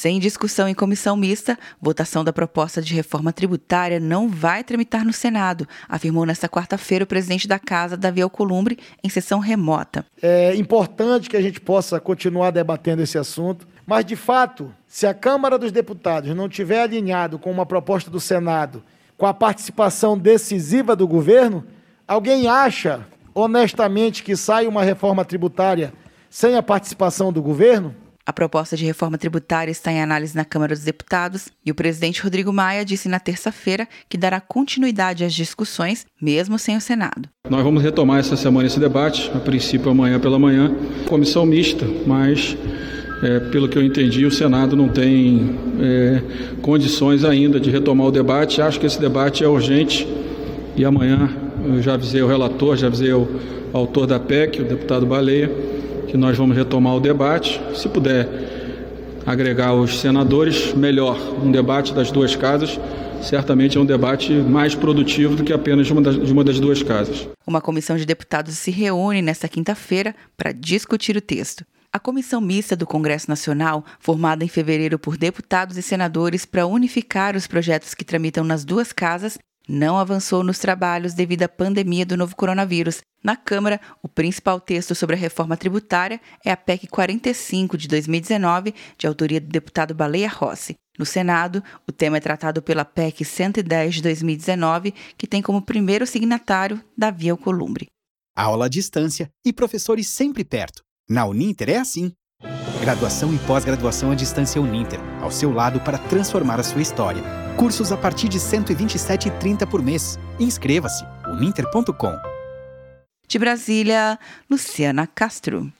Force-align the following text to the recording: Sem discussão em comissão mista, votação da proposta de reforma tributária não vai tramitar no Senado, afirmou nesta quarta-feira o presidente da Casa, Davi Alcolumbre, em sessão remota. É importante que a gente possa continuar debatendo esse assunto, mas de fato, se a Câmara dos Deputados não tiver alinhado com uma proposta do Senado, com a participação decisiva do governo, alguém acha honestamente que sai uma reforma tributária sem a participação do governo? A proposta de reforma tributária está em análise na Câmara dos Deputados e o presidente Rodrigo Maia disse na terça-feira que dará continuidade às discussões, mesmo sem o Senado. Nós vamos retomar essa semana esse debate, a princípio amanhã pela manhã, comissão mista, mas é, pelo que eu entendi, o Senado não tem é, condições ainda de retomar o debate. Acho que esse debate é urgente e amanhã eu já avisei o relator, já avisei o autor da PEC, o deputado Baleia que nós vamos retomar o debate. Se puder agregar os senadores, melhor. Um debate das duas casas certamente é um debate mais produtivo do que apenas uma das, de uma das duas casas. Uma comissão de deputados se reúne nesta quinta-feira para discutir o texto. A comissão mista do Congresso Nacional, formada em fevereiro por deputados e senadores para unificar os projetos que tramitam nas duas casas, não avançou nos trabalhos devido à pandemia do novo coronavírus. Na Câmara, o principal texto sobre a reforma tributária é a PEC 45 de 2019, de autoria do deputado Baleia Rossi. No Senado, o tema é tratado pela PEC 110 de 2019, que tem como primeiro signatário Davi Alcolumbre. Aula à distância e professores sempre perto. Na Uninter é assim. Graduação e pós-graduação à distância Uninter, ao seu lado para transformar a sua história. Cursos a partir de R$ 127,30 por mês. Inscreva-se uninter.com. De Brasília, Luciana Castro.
Sem 0.00 0.20
discussão 0.20 0.68
em 0.68 0.74
comissão 0.74 1.16
mista, 1.16 1.58
votação 1.82 2.22
da 2.22 2.32
proposta 2.32 2.80
de 2.80 2.94
reforma 2.94 3.32
tributária 3.32 3.98
não 3.98 4.28
vai 4.28 4.62
tramitar 4.62 5.04
no 5.04 5.12
Senado, 5.12 5.66
afirmou 5.88 6.24
nesta 6.24 6.48
quarta-feira 6.48 7.02
o 7.02 7.06
presidente 7.06 7.48
da 7.48 7.58
Casa, 7.58 7.96
Davi 7.96 8.22
Alcolumbre, 8.22 8.78
em 9.02 9.08
sessão 9.08 9.40
remota. 9.40 10.06
É 10.22 10.54
importante 10.54 11.28
que 11.28 11.36
a 11.36 11.42
gente 11.42 11.60
possa 11.60 11.98
continuar 11.98 12.52
debatendo 12.52 13.02
esse 13.02 13.18
assunto, 13.18 13.66
mas 13.84 14.04
de 14.04 14.14
fato, 14.14 14.72
se 14.86 15.04
a 15.04 15.12
Câmara 15.12 15.58
dos 15.58 15.72
Deputados 15.72 16.32
não 16.32 16.48
tiver 16.48 16.80
alinhado 16.80 17.36
com 17.36 17.50
uma 17.50 17.66
proposta 17.66 18.08
do 18.08 18.20
Senado, 18.20 18.84
com 19.16 19.26
a 19.26 19.34
participação 19.34 20.16
decisiva 20.16 20.94
do 20.94 21.08
governo, 21.08 21.64
alguém 22.06 22.46
acha 22.46 23.04
honestamente 23.34 24.22
que 24.22 24.36
sai 24.36 24.68
uma 24.68 24.84
reforma 24.84 25.24
tributária 25.24 25.92
sem 26.30 26.54
a 26.54 26.62
participação 26.62 27.32
do 27.32 27.42
governo? 27.42 27.92
A 28.28 28.32
proposta 28.34 28.76
de 28.76 28.84
reforma 28.84 29.16
tributária 29.16 29.72
está 29.72 29.90
em 29.90 30.02
análise 30.02 30.36
na 30.36 30.44
Câmara 30.44 30.74
dos 30.74 30.84
Deputados 30.84 31.48
e 31.64 31.70
o 31.70 31.74
presidente 31.74 32.22
Rodrigo 32.22 32.52
Maia 32.52 32.84
disse 32.84 33.08
na 33.08 33.18
terça-feira 33.18 33.88
que 34.06 34.18
dará 34.18 34.38
continuidade 34.38 35.24
às 35.24 35.32
discussões, 35.32 36.04
mesmo 36.20 36.58
sem 36.58 36.76
o 36.76 36.80
Senado. 36.80 37.26
Nós 37.48 37.64
vamos 37.64 37.82
retomar 37.82 38.18
essa 38.18 38.36
semana 38.36 38.66
esse 38.66 38.78
debate, 38.78 39.30
a 39.34 39.38
princípio 39.38 39.90
amanhã 39.90 40.20
pela 40.20 40.38
manhã, 40.38 40.70
comissão 41.08 41.46
mista, 41.46 41.86
mas 42.06 42.54
é, 43.22 43.40
pelo 43.50 43.66
que 43.66 43.78
eu 43.78 43.82
entendi, 43.82 44.26
o 44.26 44.30
Senado 44.30 44.76
não 44.76 44.90
tem 44.90 45.58
é, 45.80 46.22
condições 46.60 47.24
ainda 47.24 47.58
de 47.58 47.70
retomar 47.70 48.08
o 48.08 48.12
debate. 48.12 48.60
Acho 48.60 48.78
que 48.78 48.84
esse 48.84 49.00
debate 49.00 49.42
é 49.42 49.48
urgente 49.48 50.06
e 50.76 50.84
amanhã 50.84 51.34
eu 51.64 51.80
já 51.80 51.94
avisei 51.94 52.20
o 52.20 52.28
relator, 52.28 52.76
já 52.76 52.88
avisei 52.88 53.10
o 53.10 53.26
autor 53.72 54.06
da 54.06 54.20
PEC, 54.20 54.60
o 54.60 54.64
deputado 54.64 55.06
Baleia 55.06 55.78
que 56.08 56.16
nós 56.16 56.36
vamos 56.36 56.56
retomar 56.56 56.94
o 56.94 57.00
debate. 57.00 57.60
Se 57.74 57.88
puder 57.88 58.28
agregar 59.26 59.74
os 59.74 60.00
senadores, 60.00 60.72
melhor. 60.74 61.18
Um 61.42 61.52
debate 61.52 61.92
das 61.92 62.10
duas 62.10 62.34
casas 62.34 62.78
certamente 63.22 63.76
é 63.76 63.80
um 63.80 63.84
debate 63.84 64.32
mais 64.32 64.74
produtivo 64.74 65.34
do 65.36 65.44
que 65.44 65.52
apenas 65.52 65.90
uma 65.90 66.00
das, 66.00 66.14
de 66.14 66.32
uma 66.32 66.44
das 66.44 66.60
duas 66.60 66.82
casas. 66.82 67.28
Uma 67.46 67.60
comissão 67.60 67.96
de 67.96 68.06
deputados 68.06 68.56
se 68.56 68.70
reúne 68.70 69.20
nesta 69.20 69.48
quinta-feira 69.48 70.14
para 70.36 70.52
discutir 70.52 71.16
o 71.16 71.20
texto. 71.20 71.64
A 71.90 71.98
comissão 71.98 72.40
mista 72.40 72.76
do 72.76 72.86
Congresso 72.86 73.30
Nacional, 73.30 73.84
formada 73.98 74.44
em 74.44 74.48
fevereiro 74.48 74.98
por 74.98 75.16
deputados 75.16 75.78
e 75.78 75.82
senadores 75.82 76.44
para 76.44 76.66
unificar 76.66 77.34
os 77.34 77.46
projetos 77.46 77.94
que 77.94 78.04
tramitam 78.04 78.44
nas 78.44 78.64
duas 78.64 78.92
casas, 78.92 79.38
não 79.68 79.98
avançou 79.98 80.42
nos 80.42 80.58
trabalhos 80.58 81.12
devido 81.12 81.42
à 81.42 81.48
pandemia 81.48 82.06
do 82.06 82.16
novo 82.16 82.34
coronavírus. 82.34 83.02
Na 83.22 83.36
Câmara, 83.36 83.80
o 84.02 84.08
principal 84.08 84.58
texto 84.58 84.94
sobre 84.94 85.14
a 85.14 85.18
reforma 85.18 85.56
tributária 85.56 86.20
é 86.44 86.50
a 86.50 86.56
PEC 86.56 86.86
45 86.86 87.76
de 87.76 87.86
2019, 87.86 88.74
de 88.96 89.06
autoria 89.06 89.40
do 89.40 89.48
deputado 89.48 89.94
Baleia 89.94 90.28
Rossi. 90.28 90.76
No 90.98 91.04
Senado, 91.04 91.62
o 91.86 91.92
tema 91.92 92.16
é 92.16 92.20
tratado 92.20 92.62
pela 92.62 92.84
PEC 92.84 93.24
110 93.24 93.96
de 93.96 94.02
2019, 94.02 94.94
que 95.16 95.26
tem 95.26 95.42
como 95.42 95.62
primeiro 95.62 96.06
signatário 96.06 96.82
Davi 96.96 97.28
Alcolumbre. 97.28 97.86
Aula 98.34 98.66
à 98.66 98.68
distância 98.68 99.28
e 99.44 99.52
professores 99.52 100.08
sempre 100.08 100.44
perto. 100.44 100.82
Na 101.08 101.26
Uninter 101.26 101.70
é 101.70 101.76
assim. 101.76 102.12
Graduação 102.80 103.34
e 103.34 103.38
pós-graduação 103.38 104.12
à 104.12 104.14
distância 104.14 104.60
Uninter, 104.60 105.00
ao 105.20 105.30
seu 105.30 105.52
lado 105.52 105.80
para 105.80 105.98
transformar 105.98 106.60
a 106.60 106.62
sua 106.62 106.80
história. 106.80 107.22
Cursos 107.56 107.90
a 107.90 107.96
partir 107.96 108.28
de 108.28 108.38
R$ 108.38 108.44
127,30 108.44 109.66
por 109.66 109.82
mês. 109.82 110.18
Inscreva-se 110.38 111.04
uninter.com. 111.26 112.16
De 113.26 113.38
Brasília, 113.38 114.18
Luciana 114.48 115.06
Castro. 115.06 115.70